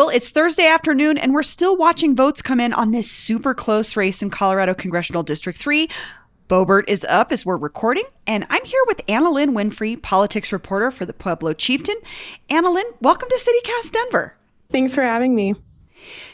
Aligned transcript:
Well, 0.00 0.08
it's 0.08 0.30
Thursday 0.30 0.66
afternoon, 0.66 1.18
and 1.18 1.34
we're 1.34 1.42
still 1.42 1.76
watching 1.76 2.16
votes 2.16 2.40
come 2.40 2.58
in 2.58 2.72
on 2.72 2.90
this 2.90 3.10
super 3.10 3.52
close 3.52 3.96
race 3.96 4.22
in 4.22 4.30
Colorado 4.30 4.72
Congressional 4.72 5.22
District 5.22 5.58
3. 5.58 5.90
Boebert 6.48 6.84
is 6.88 7.04
up 7.04 7.30
as 7.30 7.44
we're 7.44 7.58
recording, 7.58 8.04
and 8.26 8.46
I'm 8.48 8.64
here 8.64 8.82
with 8.86 9.06
Annalyn 9.08 9.50
Winfrey, 9.50 10.00
politics 10.00 10.52
reporter 10.52 10.90
for 10.90 11.04
the 11.04 11.12
Pueblo 11.12 11.52
Chieftain. 11.52 11.96
Annalyn, 12.48 12.84
welcome 13.02 13.28
to 13.28 13.34
CityCast 13.34 13.92
Denver. 13.92 14.38
Thanks 14.70 14.94
for 14.94 15.02
having 15.02 15.34
me. 15.34 15.54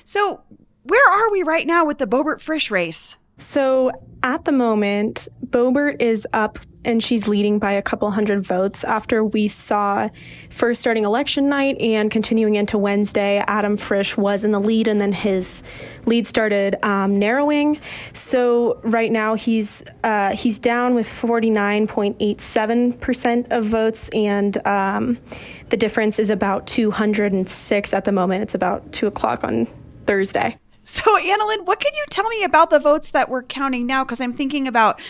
So, 0.04 0.42
where 0.84 1.12
are 1.12 1.32
we 1.32 1.42
right 1.42 1.66
now 1.66 1.84
with 1.84 1.98
the 1.98 2.06
Boebert 2.06 2.40
Frisch 2.40 2.70
race? 2.70 3.16
So, 3.38 3.92
at 4.22 4.44
the 4.44 4.52
moment, 4.52 5.28
Boebert 5.44 6.02
is 6.02 6.26
up 6.32 6.58
and 6.86 7.02
she's 7.02 7.28
leading 7.28 7.58
by 7.58 7.72
a 7.72 7.82
couple 7.82 8.10
hundred 8.10 8.42
votes 8.42 8.82
after 8.84 9.22
we 9.24 9.48
saw 9.48 10.08
first 10.50 10.80
starting 10.80 11.04
election 11.04 11.48
night 11.48 11.78
and 11.80 12.08
continuing 12.10 12.54
into 12.54 12.78
Wednesday. 12.78 13.42
Adam 13.46 13.76
Frisch 13.76 14.16
was 14.16 14.44
in 14.44 14.52
the 14.52 14.60
lead 14.60 14.88
and 14.88 14.98
then 15.00 15.12
his 15.12 15.64
lead 16.06 16.26
started 16.26 16.82
um, 16.84 17.18
narrowing. 17.18 17.78
So 18.12 18.80
right 18.84 19.12
now 19.12 19.34
he's 19.34 19.84
uh, 20.04 20.34
he's 20.34 20.58
down 20.58 20.94
with 20.94 21.08
49.87% 21.08 23.50
of 23.50 23.64
votes 23.64 24.08
and 24.10 24.66
um, 24.66 25.18
the 25.68 25.76
difference 25.76 26.18
is 26.18 26.30
about 26.30 26.66
206 26.68 27.94
at 27.94 28.04
the 28.04 28.12
moment. 28.12 28.44
It's 28.44 28.54
about 28.54 28.92
2 28.92 29.08
o'clock 29.08 29.44
on 29.44 29.66
Thursday. 30.06 30.56
So, 30.86 31.02
Annalyn, 31.18 31.66
what 31.66 31.80
can 31.80 31.92
you 31.94 32.04
tell 32.10 32.28
me 32.28 32.44
about 32.44 32.70
the 32.70 32.78
votes 32.78 33.10
that 33.10 33.28
we're 33.28 33.42
counting 33.42 33.86
now? 33.86 34.04
Because 34.04 34.20
I'm 34.20 34.32
thinking 34.32 34.68
about 34.68 35.00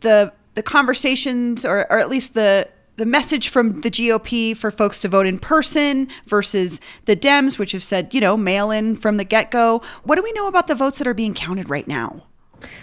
the 0.00 0.32
the 0.54 0.62
conversations, 0.62 1.64
or 1.64 1.80
or 1.92 1.98
at 1.98 2.08
least 2.08 2.32
the 2.32 2.68
the 2.96 3.04
message 3.04 3.50
from 3.50 3.82
the 3.82 3.90
GOP 3.90 4.56
for 4.56 4.70
folks 4.70 5.00
to 5.02 5.08
vote 5.08 5.26
in 5.26 5.38
person 5.38 6.08
versus 6.26 6.80
the 7.04 7.14
Dems, 7.14 7.58
which 7.58 7.72
have 7.72 7.84
said, 7.84 8.12
you 8.14 8.20
know, 8.20 8.36
mail 8.36 8.70
in 8.70 8.96
from 8.96 9.18
the 9.18 9.24
get 9.24 9.50
go. 9.50 9.82
What 10.04 10.16
do 10.16 10.22
we 10.22 10.32
know 10.32 10.48
about 10.48 10.68
the 10.68 10.74
votes 10.74 10.98
that 10.98 11.06
are 11.06 11.14
being 11.14 11.34
counted 11.34 11.68
right 11.68 11.86
now? 11.86 12.24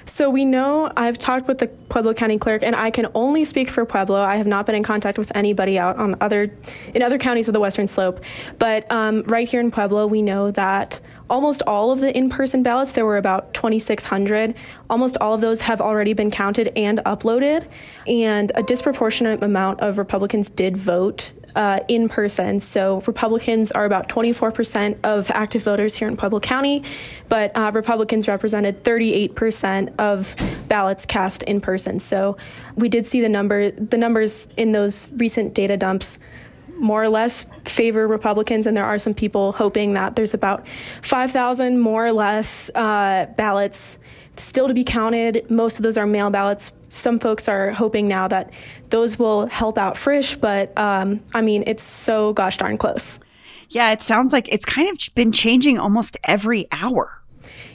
So 0.06 0.30
we 0.30 0.46
know 0.46 0.92
I've 0.96 1.18
talked 1.18 1.48
with 1.48 1.58
the 1.58 1.68
Pueblo 1.68 2.14
County 2.14 2.38
clerk, 2.38 2.64
and 2.64 2.76
I 2.76 2.92
can 2.92 3.08
only 3.14 3.46
speak 3.46 3.70
for 3.70 3.86
Pueblo. 3.86 4.22
I 4.22 4.38
have 4.38 4.48
not 4.48 4.66
been 4.66 4.76
in 4.76 4.84
contact 4.84 5.18
with 5.18 5.36
anybody 5.36 5.78
out 5.78 5.98
on 5.98 6.16
other 6.22 6.52
in 6.94 7.02
other 7.02 7.18
counties 7.18 7.48
of 7.48 7.54
the 7.54 7.60
Western 7.60 7.88
Slope. 7.88 8.22
But 8.58 8.90
um, 8.92 9.24
right 9.24 9.48
here 9.48 9.60
in 9.60 9.72
Pueblo, 9.72 10.08
we 10.08 10.22
know 10.22 10.52
that 10.52 11.00
almost 11.30 11.62
all 11.68 11.92
of 11.92 12.00
the 12.00 12.16
in-person 12.16 12.64
ballots, 12.64 12.94
there 12.94 13.06
were 13.06 13.18
about 13.18 13.54
2,600. 13.54 14.56
Almost 14.90 15.18
all 15.20 15.34
of 15.34 15.42
those 15.42 15.62
have 15.62 15.82
already 15.82 16.14
been 16.14 16.32
counted 16.32 16.72
and 16.76 17.00
uploaded, 17.00 17.68
and 18.08 18.52
a 18.56 18.64
disproportionate 18.64 19.44
amount 19.44 19.82
of 19.82 19.98
Republicans 19.98 20.50
did 20.50 20.78
vote 20.78 21.34
uh, 21.58 21.80
in 21.88 22.08
person. 22.08 22.62
So 22.62 23.02
Republicans 23.08 23.72
are 23.72 23.84
about 23.84 24.08
24% 24.10 25.00
of 25.04 25.32
active 25.32 25.64
voters 25.64 25.96
here 25.96 26.08
in 26.08 26.16
Pueblo 26.16 26.40
County, 26.40 26.84
but 27.30 27.52
uh, 27.58 27.72
Republicans 27.74 28.28
represented 28.28 28.84
38% 28.84 29.96
of 29.98 30.36
ballots 30.68 31.08
cast 31.08 31.42
in 31.44 31.60
person. 31.60 32.00
So 32.00 32.38
we 32.76 32.90
did 32.90 33.08
see 33.08 33.22
the 33.22 33.30
number, 33.30 33.72
the 33.72 33.98
numbers 33.98 34.48
in 34.56 34.72
those 34.72 35.10
recent 35.14 35.56
data 35.56 35.78
dumps 35.78 36.20
more 36.78 37.02
or 37.02 37.10
less 37.10 37.48
favor 37.66 38.08
Republicans, 38.08 38.68
and 38.68 38.78
there 38.78 38.86
are 38.86 39.00
some 39.00 39.16
people 39.16 39.52
hoping 39.52 39.94
that 39.94 40.16
there's 40.16 40.36
about 40.36 40.68
5,000 41.02 41.80
more 41.80 42.06
or 42.06 42.12
less 42.12 42.70
uh, 42.76 43.26
ballots 43.36 43.98
still 44.36 44.68
to 44.68 44.76
be 44.76 44.84
counted. 44.84 45.50
Most 45.50 45.80
of 45.80 45.84
those 45.84 45.98
are 45.98 46.06
mail 46.06 46.30
ballots. 46.30 46.72
Some 46.90 47.20
folks 47.20 47.48
are 47.48 47.72
hoping 47.72 48.08
now 48.08 48.28
that 48.28 48.52
those 48.90 49.20
will 49.20 49.48
help 49.48 49.78
out 49.78 49.98
Frisch, 49.98 50.36
but 50.36 50.78
um, 50.78 51.22
I 51.34 51.42
mean, 51.42 51.64
it's 51.68 51.84
so 51.84 52.34
gosh 52.34 52.58
darn 52.58 52.78
close. 52.78 53.20
Yeah, 53.70 53.92
it 53.92 54.02
sounds 54.02 54.32
like 54.32 54.48
it's 54.50 54.66
kind 54.66 54.90
of 54.90 55.16
been 55.16 55.32
changing 55.32 55.78
almost 55.78 56.18
every 56.24 56.68
hour. 56.72 57.22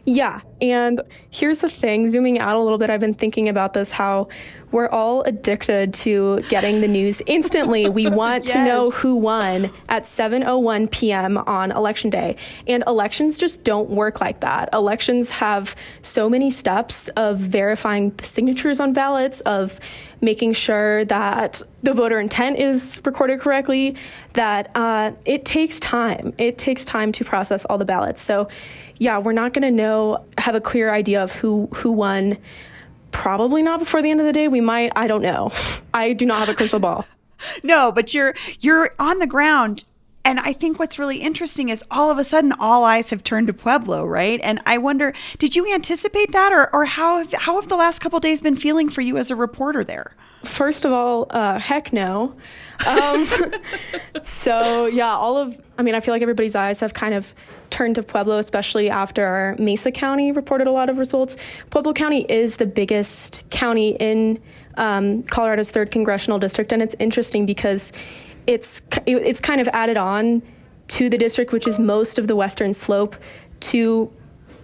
Yeah. 0.04 0.40
And 0.60 1.00
here's 1.30 1.60
the 1.60 1.68
thing 1.68 2.08
zooming 2.08 2.38
out 2.38 2.56
a 2.56 2.60
little 2.60 2.78
bit, 2.78 2.90
I've 2.90 3.00
been 3.00 3.14
thinking 3.14 3.48
about 3.48 3.72
this 3.72 3.92
how 3.92 4.28
we're 4.72 4.88
all 4.88 5.22
addicted 5.22 5.94
to 5.94 6.42
getting 6.48 6.80
the 6.80 6.88
news 6.88 7.22
instantly. 7.26 7.88
We 7.88 8.06
want 8.10 8.46
yes. 8.46 8.54
to 8.54 8.64
know 8.64 8.90
who 8.90 9.16
won 9.16 9.70
at 9.88 10.04
7:01 10.04 10.90
p.m. 10.90 11.38
on 11.38 11.70
election 11.70 12.10
day. 12.10 12.36
And 12.66 12.82
elections 12.86 13.38
just 13.38 13.62
don't 13.62 13.90
work 13.90 14.20
like 14.20 14.40
that. 14.40 14.70
Elections 14.72 15.30
have 15.30 15.76
so 16.00 16.28
many 16.28 16.50
steps 16.50 17.08
of 17.16 17.38
verifying 17.38 18.10
the 18.10 18.24
signatures 18.24 18.80
on 18.80 18.92
ballots, 18.92 19.40
of 19.42 19.78
making 20.22 20.54
sure 20.54 21.04
that 21.04 21.60
the 21.82 21.92
voter 21.92 22.18
intent 22.18 22.58
is 22.58 23.00
recorded 23.04 23.40
correctly, 23.40 23.96
that 24.34 24.70
uh, 24.74 25.12
it 25.26 25.44
takes 25.44 25.80
time. 25.80 26.32
It 26.38 26.56
takes 26.58 26.84
time 26.84 27.12
to 27.12 27.24
process 27.24 27.64
all 27.66 27.76
the 27.76 27.84
ballots. 27.84 28.22
So, 28.22 28.48
yeah, 28.98 29.18
we're 29.18 29.32
not 29.32 29.52
going 29.52 29.62
to 29.62 29.70
know, 29.70 30.24
have 30.38 30.54
a 30.54 30.60
clear 30.60 30.92
idea 30.92 31.22
of 31.22 31.32
who 31.32 31.68
who 31.74 31.92
won 31.92 32.38
Probably 33.12 33.62
not 33.62 33.78
before 33.78 34.02
the 34.02 34.10
end 34.10 34.20
of 34.20 34.26
the 34.26 34.32
day. 34.32 34.48
We 34.48 34.60
might. 34.60 34.92
I 34.96 35.06
don't 35.06 35.22
know. 35.22 35.52
I 35.94 36.12
do 36.12 36.26
not 36.26 36.40
have 36.40 36.48
a 36.48 36.54
crystal 36.54 36.80
ball. 36.80 37.06
no, 37.62 37.92
but 37.92 38.12
you're 38.14 38.34
you're 38.60 38.94
on 38.98 39.18
the 39.18 39.26
ground 39.26 39.84
and 40.24 40.38
I 40.40 40.52
think 40.52 40.78
what's 40.78 40.98
really 40.98 41.18
interesting 41.18 41.68
is 41.68 41.82
all 41.90 42.10
of 42.10 42.18
a 42.18 42.24
sudden 42.24 42.52
all 42.52 42.84
eyes 42.84 43.10
have 43.10 43.24
turned 43.24 43.48
to 43.48 43.52
Pueblo, 43.52 44.04
right? 44.06 44.40
And 44.42 44.60
I 44.66 44.78
wonder, 44.78 45.12
did 45.38 45.56
you 45.56 45.72
anticipate 45.72 46.32
that, 46.32 46.52
or, 46.52 46.72
or 46.74 46.84
how 46.84 47.18
have, 47.18 47.32
how 47.32 47.60
have 47.60 47.68
the 47.68 47.76
last 47.76 47.98
couple 47.98 48.20
days 48.20 48.40
been 48.40 48.56
feeling 48.56 48.88
for 48.88 49.00
you 49.00 49.16
as 49.18 49.30
a 49.30 49.36
reporter 49.36 49.82
there? 49.82 50.14
First 50.44 50.84
of 50.84 50.92
all, 50.92 51.26
uh, 51.30 51.58
heck 51.58 51.92
no. 51.92 52.36
Um, 52.86 53.26
so 54.24 54.86
yeah, 54.86 55.14
all 55.14 55.36
of 55.36 55.60
I 55.78 55.82
mean, 55.82 55.94
I 55.94 56.00
feel 56.00 56.14
like 56.14 56.22
everybody's 56.22 56.54
eyes 56.54 56.80
have 56.80 56.94
kind 56.94 57.14
of 57.14 57.34
turned 57.70 57.94
to 57.94 58.02
Pueblo, 58.02 58.38
especially 58.38 58.90
after 58.90 59.56
Mesa 59.58 59.90
County 59.90 60.32
reported 60.32 60.66
a 60.66 60.72
lot 60.72 60.90
of 60.90 60.98
results. 60.98 61.36
Pueblo 61.70 61.92
County 61.92 62.26
is 62.28 62.56
the 62.56 62.66
biggest 62.66 63.44
county 63.50 63.96
in 63.98 64.40
um, 64.76 65.22
Colorado's 65.24 65.70
third 65.70 65.90
congressional 65.90 66.38
district, 66.38 66.72
and 66.72 66.82
it's 66.82 66.96
interesting 66.98 67.46
because 67.46 67.92
it's 68.46 68.82
it's 69.06 69.40
kind 69.40 69.60
of 69.60 69.68
added 69.68 69.96
on 69.96 70.42
to 70.88 71.08
the 71.08 71.18
district, 71.18 71.52
which 71.52 71.66
is 71.66 71.78
most 71.78 72.18
of 72.18 72.26
the 72.26 72.36
western 72.36 72.74
slope, 72.74 73.16
to 73.60 74.12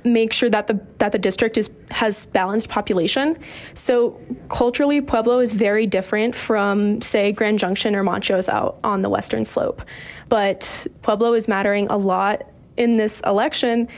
make 0.05 0.33
sure 0.33 0.49
that 0.51 0.67
the 0.67 0.81
that 0.99 1.13
the 1.13 1.19
district 1.19 1.57
is 1.57 1.71
has 1.91 2.27
balanced 2.27 2.69
population. 2.69 3.39
So 3.75 4.21
culturally, 4.49 5.01
Pueblo 5.01 5.39
is 5.41 5.55
very 5.55 5.87
different 5.87 6.35
from 6.35 7.01
say 7.01 7.33
Grand 7.33 7.59
Junction 7.59 7.95
or 7.95 8.03
Montrose 8.03 8.49
out 8.49 8.79
on 8.85 9.03
the 9.03 9.09
western 9.09 9.45
slope. 9.45 9.83
But 10.29 10.87
Pueblo 11.03 11.35
is 11.35 11.49
mattering 11.49 11.89
a 11.89 11.97
lot 11.97 12.47
in 12.77 12.97
this 12.97 13.21
election, 13.21 13.89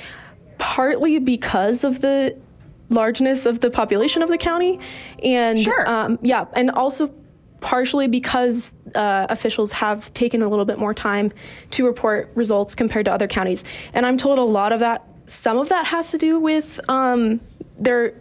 partly 0.59 1.19
because 1.19 1.85
of 1.85 2.01
the 2.01 2.37
largeness 2.89 3.47
of 3.47 3.61
the 3.61 3.71
population 3.71 4.23
of 4.23 4.29
the 4.29 4.39
county, 4.39 4.81
and 5.23 5.61
sure. 5.61 5.89
um, 5.89 6.19
yeah, 6.23 6.47
and 6.55 6.71
also 6.71 7.15
partially 7.61 8.09
because 8.09 8.75
uh, 8.95 9.27
officials 9.29 9.73
have 9.73 10.13
taken 10.13 10.43
a 10.43 10.49
little 10.49 10.65
bit 10.65 10.79
more 10.79 10.95
time 10.95 11.33
to 11.73 11.87
report 11.87 12.31
results 12.35 12.75
compared 12.75 13.05
to 13.05 13.13
other 13.13 13.27
counties. 13.27 13.65
And 13.93 14.07
I'm 14.07 14.17
told 14.17 14.39
a 14.39 14.45
lot 14.45 14.73
of 14.73 14.81
that 14.81 15.07
some 15.31 15.59
of 15.59 15.69
that 15.69 15.87
has 15.87 16.11
to 16.11 16.19
do 16.19 16.41
with 16.41 16.81
um, 16.89 17.41
they're 17.79 18.15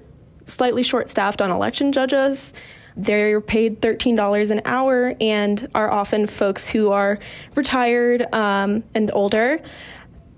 slightly 0.46 0.84
short 0.84 1.10
staffed 1.10 1.42
on 1.42 1.50
election 1.50 1.92
judges. 1.92 2.54
They're 2.96 3.42
paid 3.42 3.82
$13 3.82 4.52
an 4.52 4.62
hour 4.66 5.16
and 5.20 5.68
are 5.74 5.90
often 5.90 6.28
folks 6.28 6.70
who 6.70 6.92
are 6.92 7.20
retired 7.56 8.32
um, 8.34 8.84
and 8.94 9.10
older. 9.14 9.60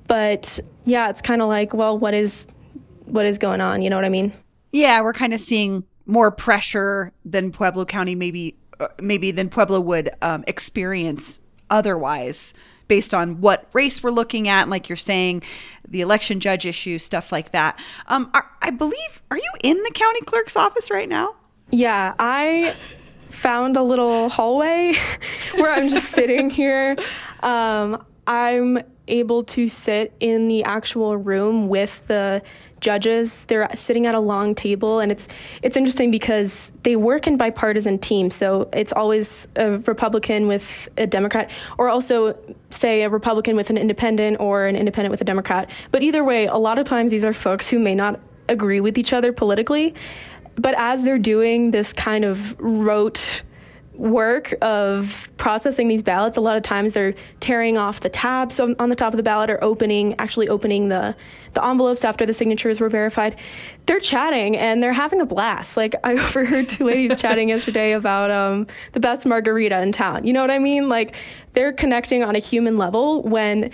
But 0.08 0.60
yeah, 0.86 1.10
it's 1.10 1.22
kind 1.22 1.42
of 1.42 1.48
like, 1.48 1.74
well, 1.74 1.98
what 1.98 2.14
is 2.14 2.48
what 3.06 3.26
is 3.26 3.38
going 3.38 3.60
on? 3.60 3.82
You 3.82 3.90
know 3.90 3.98
what 3.98 4.06
I 4.06 4.10
mean? 4.10 4.32
Yeah, 4.72 5.02
we're 5.02 5.14
kind 5.14 5.34
of 5.34 5.42
seeing 5.42 5.84
more 6.06 6.32
pressure 6.32 7.12
than 7.26 7.52
Pueblo 7.52 7.84
County 7.86 8.16
maybe 8.16 8.56
maybe 9.02 9.32
than 9.32 9.50
Pueblo 9.50 9.80
would 9.80 10.12
um, 10.22 10.44
experience 10.48 11.40
otherwise 11.70 12.54
based 12.88 13.14
on 13.14 13.40
what 13.40 13.70
race 13.72 14.04
we're 14.04 14.12
looking 14.12 14.50
at, 14.50 14.68
like 14.68 14.90
you're 14.90 14.98
saying, 14.98 15.42
the 15.88 16.02
election 16.02 16.42
judge 16.42 16.66
issue, 16.66 17.00
stuff 17.00 17.32
like 17.32 17.52
that. 17.52 17.80
Um, 18.08 18.30
are, 18.34 18.52
I 18.62 18.70
believe, 18.70 19.22
are 19.32 19.38
you 19.38 19.52
in 19.64 19.82
the 19.84 19.92
county 19.92 20.20
clerk's 20.22 20.58
office 20.58 20.92
right 20.92 21.08
now? 21.08 21.36
Yeah, 21.70 22.14
I 22.20 22.76
found 23.24 23.78
a 23.78 23.82
little 23.82 24.28
hallway 24.28 24.96
where 25.56 25.72
I'm 25.72 25.88
just 25.88 26.10
sitting 26.10 26.50
here. 26.50 26.98
Um, 27.42 28.06
I'm 28.28 28.80
able 29.08 29.44
to 29.44 29.70
sit 29.70 30.14
in 30.20 30.50
the 30.50 30.64
actual 30.66 31.16
room 31.16 31.70
with 31.70 32.08
the 32.08 32.42
judges. 32.82 33.46
They're 33.46 33.70
sitting 33.76 34.06
at 34.06 34.16
a 34.16 34.20
long 34.20 34.54
table, 34.54 35.00
and 35.00 35.12
it's 35.12 35.28
it's 35.62 35.78
interesting 35.78 36.12
because 36.12 36.72
they 36.84 36.96
work 36.96 37.28
in 37.28 37.38
bipartisan 37.38 38.00
teams. 38.00 38.36
So 38.36 38.70
it's 38.74 38.92
always 38.92 39.48
a 39.56 39.78
Republican 39.78 40.48
with 40.48 40.90
a 40.98 41.08
Democrat, 41.08 41.50
or 41.78 41.90
also 41.90 42.38
say 42.70 43.04
a 43.04 43.10
Republican 43.10 43.56
with 43.56 43.70
an 43.70 43.78
independent, 43.78 44.40
or 44.40 44.66
an 44.66 44.76
independent 44.76 45.12
with 45.12 45.22
a 45.22 45.26
Democrat. 45.26 45.70
But 45.92 46.04
either 46.04 46.24
way, 46.24 46.48
a 46.48 46.58
lot 46.58 46.78
of 46.78 46.86
times 46.86 47.12
these 47.12 47.24
are 47.24 47.34
folks 47.34 47.70
who 47.70 47.80
may 47.80 47.96
not 47.96 48.20
agree 48.50 48.82
with 48.82 48.98
each 48.98 49.14
other 49.14 49.32
politically, 49.32 49.94
but 50.56 50.76
as 50.78 51.04
they're 51.04 51.18
doing 51.18 51.72
this 51.72 51.94
kind 51.94 52.26
of 52.26 52.60
rote 52.60 53.44
work 54.02 54.52
of 54.64 55.30
processing 55.38 55.88
these 55.88 56.02
ballots. 56.02 56.36
A 56.36 56.42
lot 56.42 56.58
of 56.58 56.64
times 56.64 56.94
they're 56.94 57.14
tearing 57.40 57.78
off 57.78 58.00
the 58.00 58.10
tabs 58.10 58.60
on, 58.60 58.76
on, 58.80 58.90
the 58.90 58.96
top 58.96 59.14
of 59.14 59.18
the 59.18 59.24
ballot 59.24 59.52
or 59.52 59.64
opening, 59.64 60.16
actually 60.18 60.50
opening 60.50 60.90
the, 60.90 61.16
the 61.54 61.64
envelopes 61.64 62.04
after 62.04 62.26
the 62.26 62.34
signatures 62.34 62.82
were 62.82 62.90
verified. 62.90 63.36
They're 63.86 64.00
chatting 64.00 64.58
and 64.58 64.82
they're 64.82 64.92
having 64.92 65.22
a 65.22 65.26
blast. 65.26 65.78
Like 65.78 65.94
I 66.04 66.14
overheard 66.18 66.68
two 66.68 66.86
ladies 66.86 67.22
chatting 67.22 67.50
yesterday 67.50 67.92
about 67.92 68.32
um, 68.32 68.66
the 68.94 69.00
best 69.00 69.28
margarita 69.28 69.80
in 69.84 69.92
town. 69.92 70.26
You 70.26 70.34
know 70.34 70.42
what 70.42 70.52
I 70.52 70.58
mean? 70.58 70.90
Like 70.90 71.14
they're 71.54 71.74
connecting 71.74 72.24
on 72.24 72.36
a 72.36 72.40
human 72.40 72.80
level 72.80 73.22
when 73.22 73.70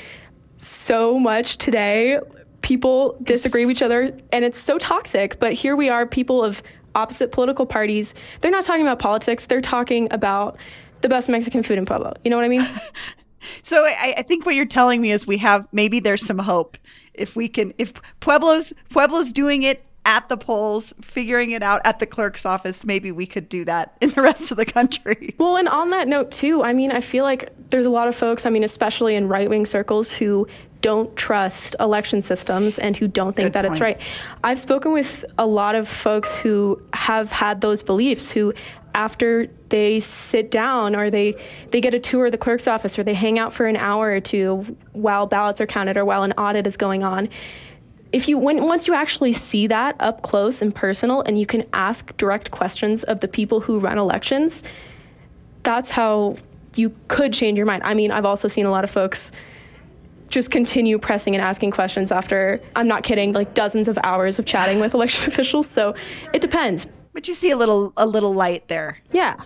so 0.58 1.18
much 1.18 1.58
today 1.58 2.20
people 2.62 3.18
disagree 3.24 3.66
with 3.66 3.72
each 3.72 3.82
other 3.82 4.18
and 4.34 4.44
it's 4.44 4.60
so 4.60 4.78
toxic. 4.78 5.40
But 5.40 5.54
here 5.54 5.78
we 5.78 5.88
are, 5.88 6.06
people 6.06 6.44
of 6.44 6.62
opposite 6.98 7.32
political 7.32 7.66
parties. 7.66 8.14
They're 8.42 8.52
not 8.52 8.64
talking 8.64 8.82
about 8.82 9.00
politics. 9.00 9.46
They're 9.46 9.62
talking 9.62 10.08
about 10.12 10.58
the 11.02 11.10
best 11.10 11.30
Mexican 11.30 11.64
food 11.64 11.78
in 11.78 11.86
Pueblo. 11.86 12.14
You 12.24 12.32
know 12.32 12.38
what 12.38 12.46
I 12.46 12.50
mean? 12.50 12.68
so 13.62 13.86
I, 13.86 14.16
I, 14.18 14.22
think 14.24 14.46
what 14.46 14.56
you're 14.56 14.66
telling 14.66 15.02
me 15.02 15.12
is 15.12 15.28
we 15.28 15.38
have 15.38 15.68
maybe 15.72 16.00
there's 16.00 16.26
some 16.26 16.40
hope 16.40 16.78
if 17.14 17.36
we 17.36 17.48
can 17.48 17.74
if 17.78 17.94
Pueblo's 18.20 18.74
Pueblo's 18.90 19.32
doing 19.32 19.64
it 19.64 19.84
at 20.06 20.30
the 20.30 20.38
polls, 20.38 20.94
figuring 21.02 21.52
it 21.52 21.62
out 21.62 21.82
at 21.84 22.00
the 22.00 22.06
clerk's 22.06 22.46
office, 22.46 22.86
maybe 22.86 23.12
we 23.12 23.26
could 23.26 23.50
do 23.50 23.66
that 23.66 23.98
in 24.00 24.10
the 24.12 24.22
rest 24.30 24.52
of 24.52 24.58
the 24.58 24.66
country. 24.66 25.36
Well, 25.38 25.58
and 25.58 25.68
on 25.68 25.90
that 25.90 26.08
note 26.08 26.32
too, 26.32 26.64
I 26.64 26.72
mean, 26.72 26.92
I 26.92 27.02
feel 27.02 27.26
like 27.26 27.52
there's 27.70 27.86
a 27.86 27.90
lot 27.90 28.08
of 28.08 28.16
folks, 28.16 28.46
I 28.46 28.50
mean, 28.50 28.64
especially 28.64 29.16
in 29.16 29.28
right-wing 29.28 29.66
circles 29.66 30.14
who 30.14 30.48
don't 30.82 31.16
trust 31.16 31.76
election 31.80 32.22
systems 32.22 32.78
and 32.78 32.96
who 32.96 33.08
don't 33.08 33.36
think 33.36 33.48
Good 33.48 33.54
that 33.54 33.62
point. 33.64 33.74
it's 33.74 33.82
right. 33.82 34.02
I've 34.44 34.60
spoken 34.60 34.92
with 34.92 35.26
a 35.38 35.46
lot 35.46 35.76
of 35.76 35.88
folks 35.88 36.38
who 36.38 36.82
have 36.94 37.32
had 37.32 37.62
those 37.62 37.84
beliefs 37.84 38.32
who 38.32 38.54
after 38.94 39.48
they 39.70 40.00
sit 40.00 40.50
down 40.50 40.96
or 40.96 41.10
they 41.10 41.36
they 41.70 41.80
get 41.80 41.94
a 41.94 42.00
tour 42.00 42.26
of 42.26 42.32
the 42.32 42.38
clerk's 42.38 42.68
office 42.68 42.98
or 42.98 43.04
they 43.04 43.14
hang 43.14 43.38
out 43.38 43.54
for 43.54 43.68
an 43.68 43.76
hour 43.76 44.10
or 44.10 44.20
two 44.20 44.76
while 44.94 45.28
ballots 45.28 45.62
are 45.62 45.68
counted 45.68 45.98
or 45.98 46.04
while 46.04 46.24
an 46.24 46.32
audit 46.34 46.66
is 46.66 46.78
going 46.78 47.04
on 47.04 47.30
if 48.12 48.28
you 48.28 48.40
when 48.40 48.64
once 48.64 48.88
you 48.88 48.96
actually 48.96 49.34
see 49.34 49.68
that 49.68 49.96
up 50.00 50.24
close 50.24 50.64
and 50.64 50.74
personal 50.74 51.22
and 51.22 51.38
you 51.40 51.46
can 51.46 51.64
ask 51.74 52.16
direct 52.18 52.50
questions 52.50 53.04
of 53.04 53.20
the 53.20 53.28
people 53.28 53.60
who 53.60 53.80
run 53.80 54.00
elections 54.00 54.64
that's 55.62 55.92
how 55.92 56.36
you 56.76 56.96
could 57.08 57.32
change 57.34 57.56
your 57.56 57.68
mind 57.68 57.84
i 57.84 57.94
mean 57.94 58.10
i've 58.10 58.26
also 58.26 58.48
seen 58.48 58.66
a 58.66 58.72
lot 58.72 58.84
of 58.84 58.90
folks 58.90 59.32
just 60.28 60.52
continue 60.52 60.98
pressing 60.98 61.36
and 61.36 61.44
asking 61.44 61.72
questions 61.72 62.12
after 62.12 62.60
I'm 62.76 62.88
not 62.88 63.04
kidding, 63.04 63.34
like 63.34 63.54
dozens 63.54 63.88
of 63.88 63.98
hours 64.04 64.40
of 64.40 64.46
chatting 64.46 64.80
with 64.80 64.94
election 64.96 65.32
officials. 65.32 65.68
So 65.68 65.96
it 66.34 66.42
depends. 66.42 66.88
But 67.14 67.28
you 67.28 67.34
see 67.34 67.50
a 67.50 67.58
little 67.58 67.94
a 67.98 68.06
little 68.06 68.34
light 68.34 68.68
there. 68.68 69.00
Yeah. 69.12 69.38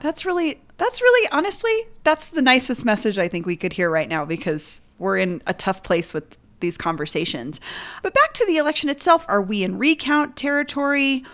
That's 0.00 0.24
really 0.24 0.60
that's 0.78 1.00
really 1.02 1.28
honestly, 1.30 1.88
that's 2.04 2.28
the 2.28 2.42
nicest 2.42 2.84
message 2.84 3.18
I 3.18 3.28
think 3.28 3.46
we 3.46 3.56
could 3.56 3.72
hear 3.72 3.90
right 3.90 4.08
now 4.08 4.24
because 4.24 4.80
we're 4.98 5.18
in 5.18 5.42
a 5.46 5.52
tough 5.52 5.82
place 5.82 6.14
with 6.14 6.36
these 6.60 6.78
conversations. 6.78 7.60
But 8.02 8.14
back 8.14 8.32
to 8.34 8.46
the 8.46 8.56
election 8.56 8.88
itself, 8.88 9.24
are 9.28 9.42
we 9.42 9.62
in 9.62 9.78
recount 9.78 10.36
territory? 10.36 11.24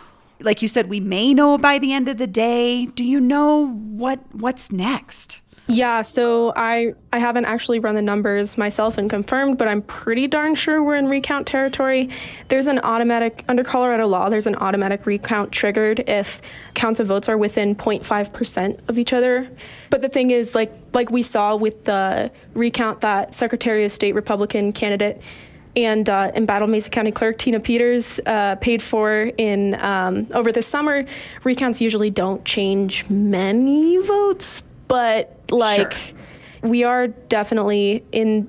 Like 0.40 0.62
you 0.62 0.68
said, 0.68 0.88
we 0.88 1.00
may 1.00 1.32
know 1.32 1.56
by 1.58 1.78
the 1.78 1.92
end 1.92 2.08
of 2.08 2.18
the 2.18 2.26
day. 2.26 2.86
Do 2.86 3.04
you 3.04 3.20
know 3.20 3.68
what 3.68 4.20
what's 4.32 4.72
next? 4.72 5.40
Yeah, 5.66 6.02
so 6.02 6.52
I 6.54 6.94
I 7.10 7.18
haven't 7.18 7.46
actually 7.46 7.78
run 7.78 7.94
the 7.94 8.02
numbers 8.02 8.58
myself 8.58 8.98
and 8.98 9.08
confirmed, 9.08 9.56
but 9.56 9.66
I'm 9.66 9.80
pretty 9.80 10.26
darn 10.26 10.54
sure 10.54 10.82
we're 10.82 10.96
in 10.96 11.08
recount 11.08 11.46
territory. 11.46 12.10
There's 12.48 12.66
an 12.66 12.80
automatic 12.80 13.44
under 13.48 13.64
Colorado 13.64 14.06
law, 14.06 14.28
there's 14.28 14.46
an 14.46 14.56
automatic 14.56 15.06
recount 15.06 15.52
triggered 15.52 16.00
if 16.06 16.42
counts 16.74 17.00
of 17.00 17.06
votes 17.06 17.30
are 17.30 17.38
within 17.38 17.74
0.5% 17.74 18.78
of 18.88 18.98
each 18.98 19.14
other. 19.14 19.48
But 19.88 20.02
the 20.02 20.10
thing 20.10 20.32
is 20.32 20.54
like 20.54 20.70
like 20.92 21.10
we 21.10 21.22
saw 21.22 21.56
with 21.56 21.84
the 21.84 22.30
recount 22.52 23.00
that 23.00 23.34
Secretary 23.34 23.86
of 23.86 23.92
State 23.92 24.14
Republican 24.14 24.70
candidate 24.72 25.22
and 25.76 26.08
uh, 26.10 26.30
embattled 26.34 26.70
Mesa 26.70 26.90
County 26.90 27.10
Clerk 27.10 27.38
Tina 27.38 27.58
Peters 27.58 28.20
uh, 28.26 28.56
paid 28.56 28.82
for 28.82 29.32
in 29.38 29.80
um, 29.82 30.26
over 30.34 30.52
the 30.52 30.62
summer. 30.62 31.06
Recounts 31.42 31.80
usually 31.80 32.10
don't 32.10 32.44
change 32.44 33.08
many 33.08 33.96
votes, 33.96 34.62
but 34.94 35.36
like 35.50 35.92
sure. 35.92 36.18
we 36.62 36.84
are 36.84 37.08
definitely 37.08 38.04
in 38.12 38.48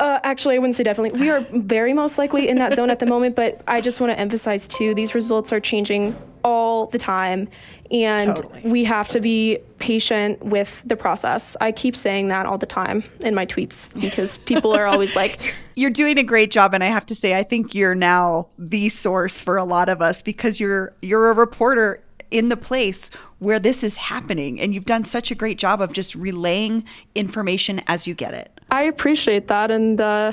uh, 0.00 0.18
actually, 0.24 0.56
I 0.56 0.58
wouldn't 0.58 0.74
say 0.74 0.82
definitely. 0.82 1.20
We 1.20 1.28
are 1.28 1.40
very 1.52 1.92
most 1.92 2.16
likely 2.16 2.48
in 2.48 2.56
that 2.56 2.74
zone 2.74 2.88
at 2.88 2.98
the 2.98 3.04
moment, 3.04 3.36
but 3.36 3.62
I 3.68 3.82
just 3.82 4.00
want 4.00 4.10
to 4.10 4.18
emphasize 4.18 4.66
too 4.66 4.94
these 4.94 5.14
results 5.14 5.52
are 5.52 5.60
changing 5.60 6.16
all 6.42 6.86
the 6.86 6.98
time, 6.98 7.48
and 7.90 8.34
totally. 8.34 8.62
we 8.64 8.84
have 8.84 9.08
to 9.10 9.20
be 9.20 9.58
patient 9.78 10.42
with 10.42 10.82
the 10.86 10.96
process. 10.96 11.58
I 11.60 11.72
keep 11.72 11.94
saying 11.94 12.28
that 12.28 12.46
all 12.46 12.56
the 12.56 12.66
time 12.66 13.04
in 13.20 13.34
my 13.34 13.44
tweets 13.44 14.00
because 14.00 14.38
people 14.38 14.72
are 14.72 14.86
always 14.86 15.14
like, 15.14 15.38
You're 15.74 15.90
doing 15.90 16.18
a 16.18 16.22
great 16.22 16.50
job. 16.50 16.74
And 16.74 16.82
I 16.82 16.88
have 16.88 17.06
to 17.06 17.14
say, 17.14 17.36
I 17.38 17.42
think 17.42 17.74
you're 17.74 17.94
now 17.94 18.48
the 18.58 18.88
source 18.88 19.40
for 19.40 19.56
a 19.56 19.64
lot 19.64 19.88
of 19.88 20.02
us 20.02 20.22
because 20.22 20.58
you're 20.58 20.94
you're 21.00 21.30
a 21.30 21.34
reporter 21.34 22.02
in 22.32 22.48
the 22.48 22.56
place 22.56 23.10
where 23.38 23.58
this 23.58 23.84
is 23.84 23.96
happening. 23.96 24.60
And 24.60 24.74
you've 24.74 24.84
done 24.84 25.04
such 25.04 25.30
a 25.30 25.34
great 25.34 25.58
job 25.58 25.80
of 25.80 25.92
just 25.92 26.14
relaying 26.14 26.84
information 27.14 27.80
as 27.86 28.06
you 28.06 28.14
get 28.14 28.34
it. 28.34 28.60
I 28.70 28.84
appreciate 28.84 29.48
that. 29.48 29.70
And 29.70 30.00
uh, 30.00 30.32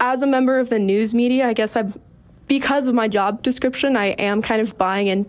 as 0.00 0.22
a 0.22 0.26
member 0.26 0.58
of 0.58 0.70
the 0.70 0.78
news 0.78 1.14
media, 1.14 1.46
I 1.46 1.52
guess 1.52 1.76
I'm 1.76 1.94
because 2.48 2.88
of 2.88 2.94
my 2.94 3.06
job 3.06 3.42
description, 3.42 3.96
I 3.96 4.06
am 4.06 4.40
kind 4.40 4.60
of 4.60 4.76
buying 4.78 5.10
and 5.10 5.26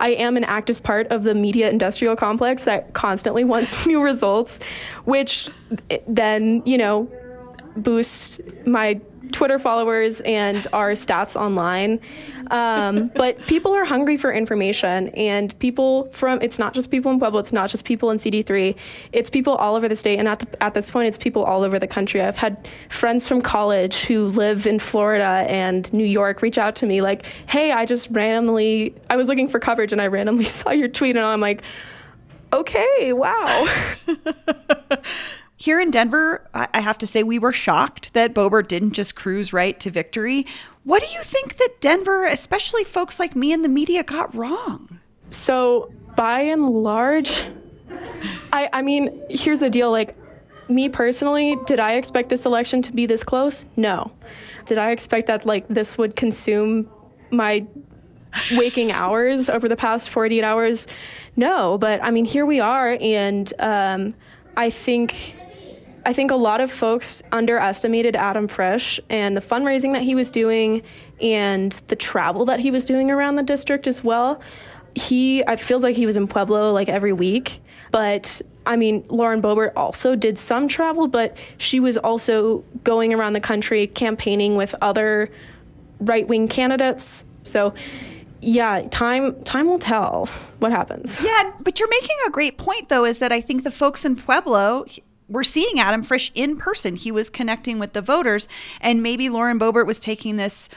I 0.00 0.10
am 0.10 0.38
an 0.38 0.44
active 0.44 0.82
part 0.82 1.06
of 1.08 1.22
the 1.22 1.34
media 1.34 1.68
industrial 1.68 2.16
complex 2.16 2.64
that 2.64 2.94
constantly 2.94 3.44
wants 3.52 3.86
new 3.86 4.02
results, 4.02 4.58
which 5.04 5.50
then, 6.08 6.62
you 6.64 6.78
know, 6.78 7.10
boost 7.76 8.40
my 8.66 9.00
Twitter 9.32 9.58
followers 9.58 10.20
and 10.20 10.66
our 10.72 10.90
stats 10.92 11.36
online. 11.36 12.00
Um, 12.50 13.08
but 13.14 13.38
people 13.46 13.72
are 13.72 13.84
hungry 13.84 14.16
for 14.16 14.32
information, 14.32 15.08
and 15.10 15.56
people 15.58 16.10
from 16.12 16.40
it's 16.42 16.58
not 16.58 16.74
just 16.74 16.90
people 16.90 17.10
in 17.10 17.18
Pueblo, 17.18 17.40
it's 17.40 17.52
not 17.52 17.70
just 17.70 17.84
people 17.84 18.10
in 18.10 18.18
CD3, 18.18 18.76
it's 19.12 19.30
people 19.30 19.54
all 19.54 19.74
over 19.74 19.88
the 19.88 19.96
state, 19.96 20.18
and 20.18 20.28
at 20.28 20.40
the, 20.40 20.62
at 20.62 20.74
this 20.74 20.90
point, 20.90 21.08
it's 21.08 21.18
people 21.18 21.44
all 21.44 21.62
over 21.62 21.78
the 21.78 21.86
country. 21.86 22.22
I've 22.22 22.38
had 22.38 22.68
friends 22.88 23.26
from 23.26 23.42
college 23.42 24.02
who 24.02 24.26
live 24.26 24.66
in 24.66 24.78
Florida 24.78 25.44
and 25.48 25.90
New 25.92 26.04
York 26.06 26.42
reach 26.42 26.58
out 26.58 26.76
to 26.76 26.86
me 26.86 27.00
like, 27.00 27.24
"Hey, 27.46 27.72
I 27.72 27.86
just 27.86 28.10
randomly 28.10 28.94
I 29.08 29.16
was 29.16 29.28
looking 29.28 29.48
for 29.48 29.58
coverage, 29.58 29.92
and 29.92 30.00
I 30.00 30.08
randomly 30.08 30.44
saw 30.60 30.70
your 30.70 30.88
tweet, 30.88 31.16
and 31.16 31.24
I'm 31.24 31.40
like." 31.40 31.62
Okay, 32.54 33.14
wow. 33.14 33.66
Here 35.62 35.78
in 35.78 35.92
Denver, 35.92 36.44
I 36.52 36.80
have 36.80 36.98
to 36.98 37.06
say 37.06 37.22
we 37.22 37.38
were 37.38 37.52
shocked 37.52 38.14
that 38.14 38.34
Boebert 38.34 38.66
didn't 38.66 38.94
just 38.94 39.14
cruise 39.14 39.52
right 39.52 39.78
to 39.78 39.92
victory. 39.92 40.44
What 40.82 41.04
do 41.04 41.08
you 41.14 41.22
think 41.22 41.56
that 41.58 41.80
Denver, 41.80 42.24
especially 42.24 42.82
folks 42.82 43.20
like 43.20 43.36
me 43.36 43.52
in 43.52 43.62
the 43.62 43.68
media, 43.68 44.02
got 44.02 44.34
wrong? 44.34 44.98
So, 45.30 45.88
by 46.16 46.40
and 46.40 46.68
large, 46.68 47.44
I, 48.52 48.70
I 48.72 48.82
mean, 48.82 49.22
here's 49.30 49.60
the 49.60 49.70
deal. 49.70 49.92
Like, 49.92 50.16
me 50.68 50.88
personally, 50.88 51.56
did 51.64 51.78
I 51.78 51.92
expect 51.92 52.28
this 52.28 52.44
election 52.44 52.82
to 52.82 52.92
be 52.92 53.06
this 53.06 53.22
close? 53.22 53.66
No. 53.76 54.10
Did 54.66 54.78
I 54.78 54.90
expect 54.90 55.28
that, 55.28 55.46
like, 55.46 55.68
this 55.68 55.96
would 55.96 56.16
consume 56.16 56.90
my 57.30 57.64
waking 58.54 58.90
hours 58.90 59.48
over 59.48 59.68
the 59.68 59.76
past 59.76 60.10
48 60.10 60.42
hours? 60.42 60.88
No. 61.36 61.78
But, 61.78 62.02
I 62.02 62.10
mean, 62.10 62.24
here 62.24 62.46
we 62.46 62.58
are. 62.58 62.98
And 63.00 63.52
um, 63.60 64.14
I 64.56 64.68
think 64.68 65.36
I 66.04 66.12
think 66.12 66.30
a 66.30 66.36
lot 66.36 66.60
of 66.60 66.70
folks 66.70 67.22
underestimated 67.32 68.16
Adam 68.16 68.48
Frisch 68.48 69.00
and 69.08 69.36
the 69.36 69.40
fundraising 69.40 69.92
that 69.92 70.02
he 70.02 70.14
was 70.14 70.30
doing 70.30 70.82
and 71.20 71.72
the 71.88 71.96
travel 71.96 72.44
that 72.46 72.60
he 72.60 72.70
was 72.70 72.84
doing 72.84 73.10
around 73.10 73.36
the 73.36 73.42
district 73.42 73.86
as 73.86 74.02
well. 74.02 74.40
He, 74.94 75.40
it 75.40 75.60
feels 75.60 75.82
like 75.82 75.96
he 75.96 76.06
was 76.06 76.16
in 76.16 76.26
Pueblo 76.26 76.72
like 76.72 76.88
every 76.88 77.12
week, 77.12 77.60
but 77.90 78.42
I 78.66 78.76
mean, 78.76 79.04
Lauren 79.08 79.40
Boebert 79.42 79.72
also 79.76 80.14
did 80.14 80.38
some 80.38 80.68
travel, 80.68 81.08
but 81.08 81.36
she 81.58 81.80
was 81.80 81.96
also 81.96 82.64
going 82.84 83.12
around 83.12 83.32
the 83.32 83.40
country 83.40 83.86
campaigning 83.86 84.56
with 84.56 84.74
other 84.80 85.30
right 86.00 86.26
wing 86.26 86.48
candidates. 86.48 87.24
So, 87.42 87.74
yeah, 88.40 88.86
time 88.90 89.40
time 89.44 89.66
will 89.66 89.78
tell 89.78 90.26
what 90.58 90.72
happens. 90.72 91.22
Yeah, 91.24 91.52
but 91.60 91.78
you're 91.80 91.88
making 91.88 92.16
a 92.26 92.30
great 92.30 92.58
point 92.58 92.88
though 92.88 93.04
is 93.04 93.18
that 93.18 93.32
I 93.32 93.40
think 93.40 93.64
the 93.64 93.70
folks 93.70 94.04
in 94.04 94.16
Pueblo 94.16 94.84
we're 95.32 95.42
seeing 95.42 95.80
Adam 95.80 96.02
Frisch 96.02 96.30
in 96.34 96.56
person. 96.56 96.96
He 96.96 97.10
was 97.10 97.30
connecting 97.30 97.78
with 97.78 97.92
the 97.92 98.02
voters, 98.02 98.48
and 98.80 99.02
maybe 99.02 99.28
Lauren 99.28 99.58
Boebert 99.58 99.86
was 99.86 99.98
taking 99.98 100.36
this 100.36 100.68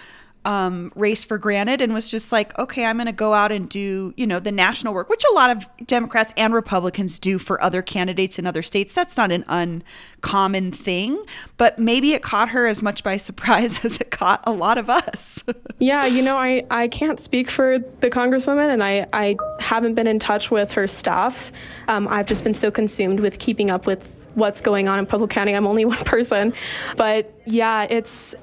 um, 0.45 0.91
race 0.95 1.23
for 1.23 1.37
granted 1.39 1.81
and 1.81 1.93
was 1.93 2.09
just 2.09 2.31
like, 2.31 2.57
okay, 2.59 2.85
I'm 2.85 2.97
going 2.97 3.07
to 3.07 3.11
go 3.11 3.33
out 3.33 3.51
and 3.51 3.67
do, 3.67 4.13
you 4.15 4.27
know, 4.27 4.39
the 4.39 4.51
national 4.51 4.93
work, 4.93 5.09
which 5.09 5.23
a 5.31 5.33
lot 5.33 5.49
of 5.49 5.65
Democrats 5.87 6.33
and 6.37 6.53
Republicans 6.53 7.17
do 7.17 7.39
for 7.39 7.61
other 7.63 7.81
candidates 7.81 8.37
in 8.37 8.45
other 8.45 8.61
states. 8.61 8.93
That's 8.93 9.17
not 9.17 9.31
an 9.31 9.43
uncommon 9.47 10.71
thing, 10.71 11.21
but 11.57 11.79
maybe 11.79 12.13
it 12.13 12.21
caught 12.21 12.49
her 12.49 12.67
as 12.67 12.83
much 12.83 13.03
by 13.03 13.17
surprise 13.25 13.83
as 13.83 13.97
it 13.97 14.11
caught 14.11 14.41
a 14.43 14.51
lot 14.51 14.77
of 14.77 14.89
us. 14.89 15.43
yeah, 15.79 16.05
you 16.05 16.21
know, 16.21 16.37
I, 16.37 16.63
I 16.69 16.87
can't 16.89 17.19
speak 17.19 17.49
for 17.49 17.79
the 18.01 18.11
Congresswoman 18.11 18.71
and 18.71 18.83
I, 18.83 19.07
I 19.13 19.35
haven't 19.59 19.95
been 19.95 20.07
in 20.07 20.19
touch 20.19 20.51
with 20.51 20.71
her 20.73 20.87
staff. 20.87 21.51
Um, 21.87 22.07
I've 22.07 22.27
just 22.27 22.43
been 22.43 22.53
so 22.53 22.69
consumed 22.69 23.19
with 23.19 23.39
keeping 23.39 23.71
up 23.71 23.87
with 23.87 24.24
what's 24.35 24.61
going 24.61 24.87
on 24.87 24.99
in 24.99 25.05
Pueblo 25.05 25.27
County. 25.27 25.53
I'm 25.53 25.67
only 25.67 25.85
one 25.95 26.03
person. 26.05 26.53
But 26.95 27.33
yeah, 27.45 27.87
it's 27.89 28.35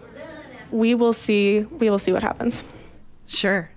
we 0.70 0.94
will 0.94 1.12
see 1.12 1.60
we 1.60 1.90
will 1.90 1.98
see 1.98 2.12
what 2.12 2.22
happens. 2.22 2.64
Sure. 3.26 3.70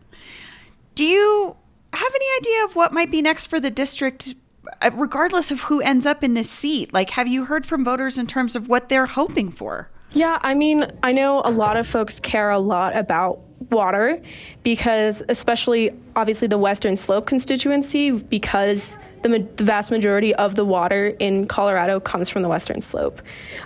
Do 0.95 1.05
you 1.05 1.55
have 1.93 2.12
any 2.13 2.25
idea 2.39 2.65
of 2.65 2.75
what 2.75 2.91
might 2.93 3.12
be 3.12 3.22
next 3.22 3.48
for 3.48 3.60
the 3.60 3.72
district 3.72 4.36
uh, 4.81 4.89
regardless 4.93 5.51
of 5.51 5.62
who 5.62 5.81
ends 5.81 6.05
up 6.05 6.24
in 6.24 6.34
this 6.34 6.50
seat? 6.50 6.93
Like 6.93 7.12
have 7.12 7.27
you 7.27 7.45
heard 7.45 7.65
from 7.65 7.86
voters 7.86 8.17
in 8.17 8.27
terms 8.27 8.55
of 8.55 8.67
what 8.67 8.89
they're 8.89 9.05
hoping 9.05 9.51
for? 9.51 9.89
Yeah, 10.12 10.39
I 10.41 10.53
mean, 10.53 10.86
I 11.03 11.12
know 11.12 11.41
a 11.43 11.51
lot 11.51 11.75
of 11.75 11.86
folks 11.86 12.22
care 12.22 12.50
a 12.50 12.60
lot 12.60 12.95
about 12.95 13.41
water 13.69 14.22
because 14.63 15.24
especially 15.29 15.91
obviously 16.15 16.48
the 16.48 16.57
western 16.57 16.95
slope 16.95 17.25
constituency 17.25 18.12
because 18.12 18.98
the, 19.22 19.48
the, 19.55 19.63
vast 19.63 19.89
majority 19.89 20.36
of 20.36 20.55
the 20.55 20.63
water 20.63 21.07
in 21.19 21.48
Colorado 21.48 22.00
comes 22.00 22.29
from 22.29 22.43
the 22.43 22.48
western 22.48 22.79
slope, 22.79 23.22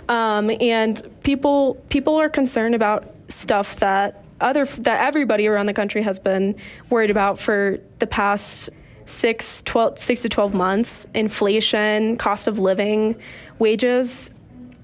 um, 0.08 0.50
and 0.60 1.06
people 1.22 1.74
people 1.90 2.16
are 2.16 2.30
concerned 2.30 2.74
about 2.74 3.14
stuff 3.28 3.76
that 3.76 4.24
other 4.40 4.64
that 4.64 5.06
everybody 5.06 5.46
around 5.46 5.66
the 5.66 5.74
country 5.74 6.02
has 6.02 6.18
been 6.18 6.56
worried 6.88 7.10
about 7.10 7.38
for 7.38 7.78
the 7.98 8.06
past 8.06 8.70
six, 9.06 9.62
12, 9.62 9.98
six 9.98 10.22
to 10.22 10.28
12 10.28 10.54
months. 10.54 11.06
Inflation 11.14 12.16
cost 12.16 12.46
of 12.48 12.58
living 12.58 13.16
wages 13.58 14.30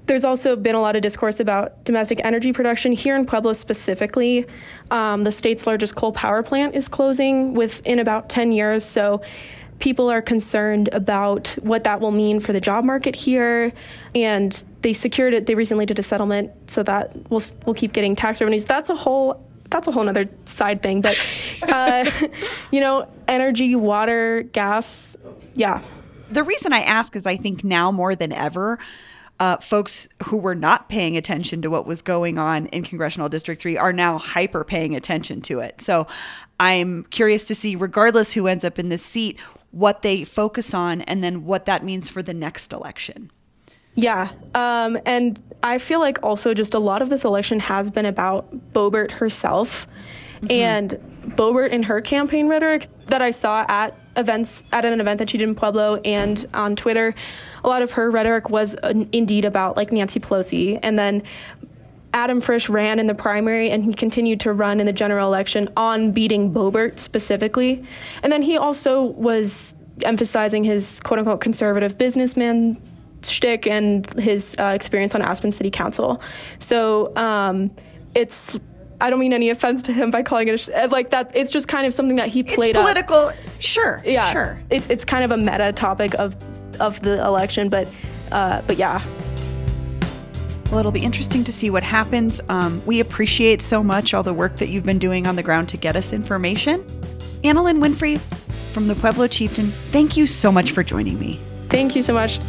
there's 0.07 0.25
also 0.25 0.57
been 0.57 0.75
a 0.75 0.81
lot 0.81 0.97
of 0.97 1.03
discourse 1.03 1.41
about 1.41 1.85
domestic 1.85 2.21
energy 2.25 2.53
production 2.53 2.93
here 2.93 3.17
in 3.17 3.27
Pueblo 3.27 3.53
specifically. 3.53 4.47
Um, 4.91 5.25
the 5.25 5.33
state's 5.33 5.67
largest 5.67 5.97
coal 5.97 6.13
power 6.13 6.43
plant 6.43 6.75
is 6.75 6.89
closing 6.89 7.55
within 7.55 7.99
about 7.99 8.29
10 8.29 8.53
years. 8.53 8.85
So 8.85 9.21
people 9.79 10.11
are 10.11 10.23
concerned 10.23 10.89
about 10.93 11.49
what 11.61 11.85
that 11.85 12.01
will 12.01 12.13
mean 12.13 12.41
for 12.41 12.53
the 12.53 12.61
job 12.61 12.85
market 12.85 13.15
here 13.15 13.73
and 14.15 14.65
they 14.81 14.93
secured 14.93 15.35
it 15.35 15.47
they 15.47 15.55
recently 15.55 15.85
did 15.85 15.99
a 15.99 16.03
settlement 16.03 16.51
so 16.71 16.83
that 16.83 17.15
we'll, 17.31 17.43
we'll 17.67 17.75
keep 17.75 17.93
getting 17.93 18.17
tax 18.17 18.41
revenues 18.41 18.65
that's 18.65 18.89
a 18.89 18.95
whole 18.95 19.47
that's 19.69 19.87
a 19.87 19.93
whole 19.93 20.09
other 20.09 20.29
side 20.47 20.83
thing 20.83 21.03
but 21.03 21.15
uh, 21.69 22.11
you 22.71 22.81
know 22.81 23.07
energy 23.29 23.75
water 23.75 24.43
gas 24.53 25.15
yeah 25.55 25.83
the 26.31 26.43
reason 26.43 26.73
i 26.73 26.81
ask 26.81 27.15
is 27.15 27.27
i 27.27 27.37
think 27.37 27.63
now 27.63 27.93
more 27.93 28.15
than 28.15 28.33
ever 28.33 28.79
uh, 29.39 29.57
folks 29.59 30.09
who 30.25 30.37
were 30.37 30.55
not 30.55 30.89
paying 30.89 31.17
attention 31.17 31.63
to 31.63 31.69
what 31.69 31.87
was 31.87 32.03
going 32.03 32.39
on 32.39 32.67
in 32.67 32.83
Congressional 32.83 33.29
District 33.29 33.61
3 33.61 33.77
are 33.77 33.93
now 33.93 34.19
hyper 34.19 34.65
paying 34.65 34.97
attention 34.97 35.41
to 35.43 35.61
it. 35.61 35.81
So 35.81 36.07
I'm 36.59 37.05
curious 37.05 37.45
to 37.47 37.55
see, 37.55 37.77
regardless 37.77 38.33
who 38.33 38.47
ends 38.47 38.65
up 38.65 38.79
in 38.79 38.89
this 38.89 39.03
seat, 39.03 39.39
what 39.71 40.03
they 40.03 40.25
focus 40.25 40.73
on 40.73 41.03
and 41.03 41.23
then 41.23 41.45
what 41.45 41.67
that 41.67 41.85
means 41.85 42.09
for 42.09 42.23
the 42.23 42.33
next 42.33 42.73
election. 42.73 43.31
Yeah. 43.95 44.31
Um, 44.55 44.99
and 45.05 45.41
I 45.63 45.79
feel 45.79 46.01
like 46.01 46.23
also 46.23 46.55
just 46.55 46.75
a 46.75 46.79
lot 46.79 47.03
of 47.03 47.11
this 47.11 47.25
election 47.25 47.61
has 47.61 47.91
been 47.91 48.07
about 48.07 48.73
Boebert 48.73 49.11
herself. 49.11 49.87
Mm-hmm. 50.37 50.51
And 50.51 50.91
Boebert 51.37 51.71
in 51.71 51.83
her 51.85 52.01
campaign 52.01 52.49
rhetoric 52.49 52.89
that 53.07 53.23
I 53.23 53.31
saw 53.31 53.65
at 53.69 53.95
events 54.17 54.65
at 54.73 54.85
an 54.85 55.01
event 55.01 55.19
that 55.19 55.31
she 55.31 55.39
did 55.39 55.49
in 55.49 55.55
Pueblo 55.55 55.97
and 56.05 56.47
on 56.55 56.77
Twitter, 56.77 57.15
a 57.65 57.69
lot 57.69 57.83
of 57.83 57.93
her 57.93 58.11
rhetoric 58.11 58.49
was 58.49 58.75
indeed 59.13 59.45
about 59.45 59.77
like 59.77 59.93
Nancy 59.93 60.21
Pelosi. 60.21 60.79
And 60.83 60.99
then 60.99 61.23
Adam 62.15 62.41
Frisch 62.41 62.69
ran 62.69 62.99
in 62.99 63.07
the 63.07 63.15
primary 63.15 63.71
and 63.71 63.85
he 63.85 63.93
continued 63.93 64.41
to 64.41 64.53
run 64.53 64.81
in 64.81 64.87
the 64.87 64.93
general 64.93 65.29
election 65.29 65.69
on 65.77 66.13
beating 66.13 66.53
Boebert 66.53 66.99
specifically. 66.99 67.85
And 68.23 68.33
then 68.33 68.43
he 68.43 68.57
also 68.57 69.03
was 69.03 69.75
emphasizing 70.03 70.65
his 70.65 71.01
quote 71.01 71.19
unquote 71.19 71.41
conservative 71.41 71.99
businessman 71.99 72.81
shtick 73.23 73.67
and 73.67 74.11
his 74.19 74.57
uh, 74.59 74.73
experience 74.75 75.15
on 75.15 75.23
Aspen 75.23 75.53
City 75.53 75.71
Council. 75.71 76.21
So 76.59 77.15
um, 77.17 77.71
it's. 78.15 78.59
I 79.01 79.11
don't 79.11 79.19
mean 79.19 79.33
any 79.33 79.51
offense 79.51 79.83
to 79.83 79.93
him 79.93 80.11
by 80.11 80.23
calling 80.23 80.49
it 80.49 80.69
a, 80.75 80.89
like 80.89 81.11
that. 81.11 81.31
It's 81.35 81.51
just 81.51 81.69
kind 81.69 81.87
of 81.87 81.95
something 81.95 82.17
that 82.17 82.29
he 82.29 82.43
played. 82.43 82.71
It's 82.71 82.79
political, 82.79 83.17
up. 83.17 83.35
sure. 83.59 84.03
Yeah, 84.05 84.33
sure. 84.33 84.61
It's 84.71 84.89
it's 84.89 85.05
kind 85.05 85.25
of 85.25 85.31
a 85.31 85.37
meta 85.37 85.73
topic 85.73 86.15
of 86.15 86.37
of 86.81 87.01
the 87.03 87.25
election, 87.25 87.69
but 87.69 87.89
uh, 88.33 88.63
but 88.67 88.77
yeah. 88.77 89.03
Well, 90.71 90.81
it'll 90.81 90.93
be 90.93 91.05
interesting 91.05 91.45
to 91.45 91.53
see 91.53 91.71
what 91.71 91.85
happens. 91.85 92.41
Um, 92.49 92.85
we 92.87 92.99
appreciate 93.01 93.63
so 93.63 93.85
much 93.85 94.15
all 94.15 94.25
the 94.25 94.35
work 94.35 94.57
that 94.57 94.69
you've 94.69 94.85
been 94.85 94.99
doing 94.99 95.27
on 95.27 95.37
the 95.37 95.43
ground 95.43 95.69
to 95.71 95.77
get 95.77 95.95
us 95.95 96.13
information. 96.13 96.83
Annalyn 97.45 97.79
Winfrey 97.79 98.19
from 98.73 98.89
the 98.89 98.97
Pueblo 98.97 99.29
Chieftain, 99.29 99.67
thank 99.67 100.17
you 100.17 100.27
so 100.27 100.51
much 100.51 100.73
for 100.73 100.83
joining 100.83 101.21
me. 101.21 101.41
Thank 101.69 101.95
you 101.95 102.03
so 102.03 102.15
much. 102.15 102.41